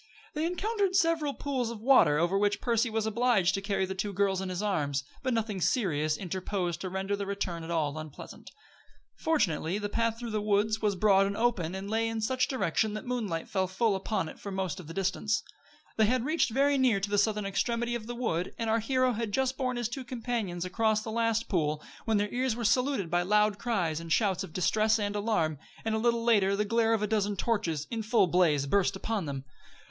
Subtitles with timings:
[0.33, 4.13] They encountered several pools of water over which Percy was obliged to carry the two
[4.13, 8.49] girls in his arms; but nothing serious interposed to render the return at all unpleasant.
[9.15, 12.95] Fortunately the path through the woods was broad and open, and lay in such direction
[12.95, 15.43] that the moonlight fell full upon it for most of the distance.
[15.97, 19.11] They had reached very near to the southern extremity of the wood, and our hero
[19.13, 23.11] had just borne his two companions across the last pool, when their ears were saluted
[23.11, 26.95] by loud cries and shouts of distress and alarm, and a little later the glare
[26.95, 29.45] of a dozen torches, in full blaze, burst upon them.